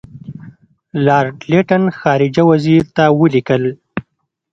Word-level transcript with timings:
لارډ 1.05 1.35
لیټن 1.51 1.83
خارجه 1.99 2.43
وزیر 2.51 2.83
ته 2.95 3.03
ولیکل. 3.19 3.63